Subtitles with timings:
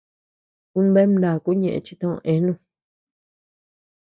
[0.77, 2.53] Ú bea ama ndakuu ñeʼë chi tö eanu.